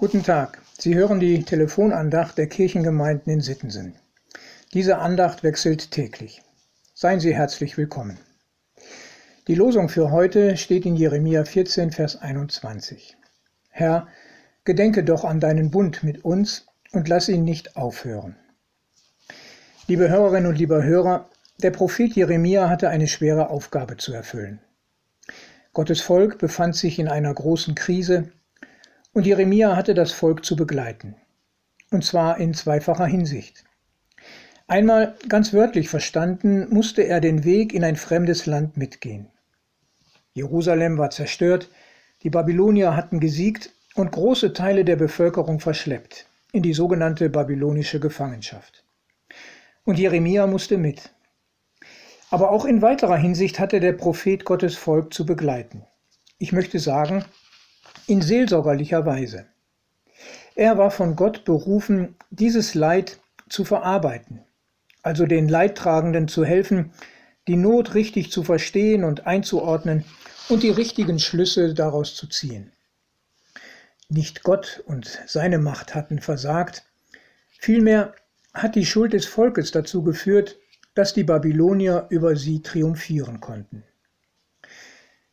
[0.00, 0.62] Guten Tag.
[0.78, 3.96] Sie hören die Telefonandacht der Kirchengemeinden in Sittensen.
[4.72, 6.40] Diese Andacht wechselt täglich.
[6.94, 8.16] Seien Sie herzlich willkommen.
[9.48, 13.16] Die Losung für heute steht in Jeremia 14, Vers 21.
[13.70, 14.06] Herr,
[14.62, 18.36] gedenke doch an deinen Bund mit uns und lass ihn nicht aufhören.
[19.88, 21.28] Liebe Hörerinnen und lieber Hörer,
[21.60, 24.60] der Prophet Jeremia hatte eine schwere Aufgabe zu erfüllen.
[25.72, 28.30] Gottes Volk befand sich in einer großen Krise
[29.12, 31.16] und Jeremia hatte das Volk zu begleiten.
[31.90, 33.64] Und zwar in zweifacher Hinsicht.
[34.66, 39.28] Einmal ganz wörtlich verstanden, musste er den Weg in ein fremdes Land mitgehen.
[40.34, 41.70] Jerusalem war zerstört,
[42.22, 48.84] die Babylonier hatten gesiegt und große Teile der Bevölkerung verschleppt in die sogenannte babylonische Gefangenschaft.
[49.84, 51.10] Und Jeremia musste mit.
[52.30, 55.84] Aber auch in weiterer Hinsicht hatte der Prophet Gottes Volk zu begleiten.
[56.38, 57.24] Ich möchte sagen,
[58.08, 59.46] in seelsorgerlicher Weise.
[60.54, 64.40] Er war von Gott berufen, dieses Leid zu verarbeiten,
[65.02, 66.92] also den Leidtragenden zu helfen,
[67.46, 70.04] die Not richtig zu verstehen und einzuordnen
[70.48, 72.72] und die richtigen Schlüsse daraus zu ziehen.
[74.08, 76.84] Nicht Gott und seine Macht hatten versagt,
[77.58, 78.14] vielmehr
[78.54, 80.56] hat die Schuld des Volkes dazu geführt,
[80.94, 83.84] dass die Babylonier über sie triumphieren konnten.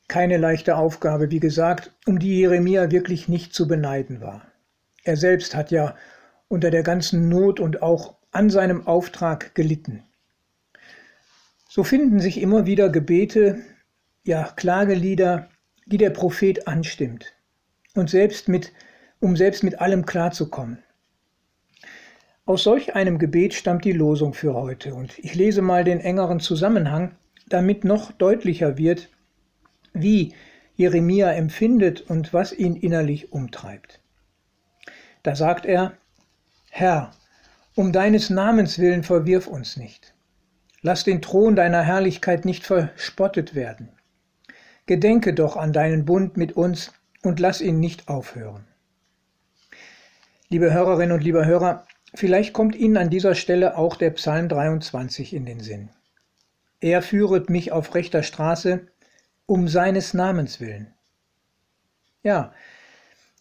[0.08, 4.44] Keine leichte Aufgabe, wie gesagt, um die Jeremia wirklich nicht zu beneiden war.
[5.04, 5.96] Er selbst hat ja
[6.48, 10.04] unter der ganzen Not und auch an seinem Auftrag gelitten.
[11.70, 13.60] So finden sich immer wieder Gebete,
[14.24, 15.50] ja Klagelieder,
[15.86, 17.34] die der Prophet anstimmt,
[17.96, 18.74] und selbst mit,
[19.20, 20.80] um selbst mit allem klarzukommen.
[22.46, 26.40] Aus solch einem Gebet stammt die Losung für heute, und ich lese mal den engeren
[26.40, 27.16] Zusammenhang,
[27.48, 29.10] damit noch deutlicher wird,
[29.96, 30.34] wie
[30.76, 34.00] Jeremia empfindet und was ihn innerlich umtreibt.
[35.24, 35.94] Da sagt er,
[36.70, 37.12] Herr,
[37.76, 40.14] um deines Namens willen verwirf uns nicht.
[40.82, 43.90] Lass den Thron deiner Herrlichkeit nicht verspottet werden.
[44.86, 48.68] Gedenke doch an deinen Bund mit uns und lass ihn nicht aufhören.
[50.50, 55.34] Liebe Hörerinnen und lieber Hörer, vielleicht kommt Ihnen an dieser Stelle auch der Psalm 23
[55.34, 55.90] in den Sinn.
[56.82, 58.88] Er führet mich auf rechter Straße,
[59.46, 60.94] um seines Namens willen.
[62.24, 62.54] Ja,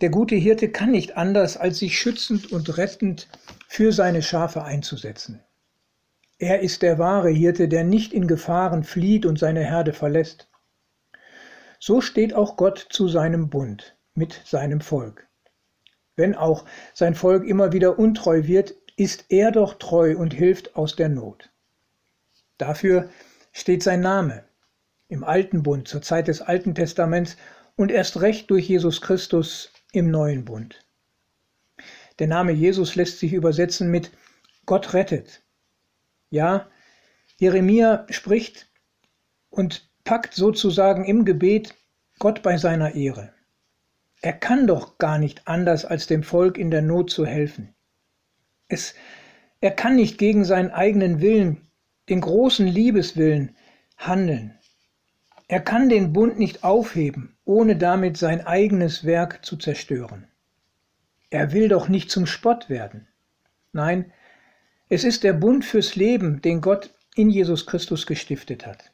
[0.00, 3.28] der gute Hirte kann nicht anders, als sich schützend und rettend
[3.68, 5.40] für seine Schafe einzusetzen.
[6.38, 10.48] Er ist der wahre Hirte, der nicht in Gefahren flieht und seine Herde verlässt.
[11.78, 15.26] So steht auch Gott zu seinem Bund mit seinem Volk.
[16.16, 20.96] Wenn auch sein Volk immer wieder untreu wird, ist er doch treu und hilft aus
[20.96, 21.50] der Not.
[22.58, 23.08] Dafür
[23.52, 24.44] steht sein Name,
[25.08, 27.36] im Alten Bund, zur Zeit des Alten Testaments
[27.76, 30.84] und erst recht durch Jesus Christus im Neuen Bund.
[32.18, 34.10] Der Name Jesus lässt sich übersetzen mit
[34.66, 35.42] Gott rettet.
[36.30, 36.68] Ja,
[37.38, 38.68] Jeremia spricht
[39.50, 41.74] und packt sozusagen im Gebet
[42.18, 43.32] Gott bei seiner Ehre.
[44.20, 47.74] Er kann doch gar nicht anders, als dem Volk in der Not zu helfen.
[48.68, 48.94] Es,
[49.60, 51.68] er kann nicht gegen seinen eigenen Willen,
[52.08, 53.56] den großen Liebeswillen,
[53.98, 54.58] handeln.
[55.46, 60.26] Er kann den Bund nicht aufheben, ohne damit sein eigenes Werk zu zerstören.
[61.28, 63.08] Er will doch nicht zum Spott werden.
[63.72, 64.12] Nein,
[64.88, 68.92] es ist der Bund fürs Leben, den Gott in Jesus Christus gestiftet hat.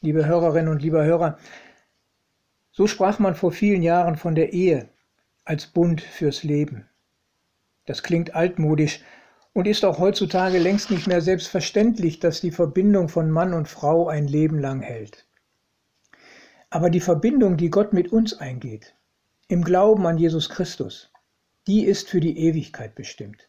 [0.00, 1.38] Liebe Hörerinnen und lieber Hörer,
[2.70, 4.88] so sprach man vor vielen Jahren von der Ehe
[5.44, 6.88] als Bund fürs Leben.
[7.84, 9.00] Das klingt altmodisch
[9.52, 14.08] und ist auch heutzutage längst nicht mehr selbstverständlich, dass die Verbindung von Mann und Frau
[14.08, 15.25] ein Leben lang hält.
[16.76, 18.94] Aber die Verbindung, die Gott mit uns eingeht,
[19.48, 21.10] im Glauben an Jesus Christus,
[21.66, 23.48] die ist für die Ewigkeit bestimmt.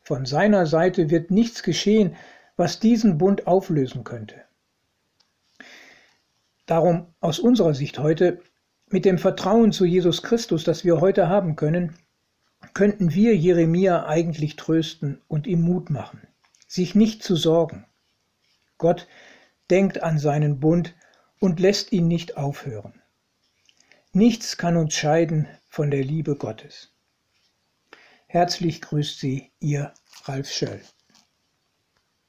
[0.00, 2.16] Von seiner Seite wird nichts geschehen,
[2.56, 4.36] was diesen Bund auflösen könnte.
[6.64, 8.40] Darum aus unserer Sicht heute,
[8.88, 11.94] mit dem Vertrauen zu Jesus Christus, das wir heute haben können,
[12.72, 16.22] könnten wir Jeremia eigentlich trösten und ihm Mut machen,
[16.68, 17.84] sich nicht zu sorgen.
[18.78, 19.08] Gott
[19.68, 20.94] denkt an seinen Bund
[21.40, 23.02] und lässt ihn nicht aufhören.
[24.12, 26.92] Nichts kann uns scheiden von der Liebe Gottes.
[28.26, 29.92] Herzlich grüßt Sie, Ihr
[30.24, 30.80] Ralf Schöll.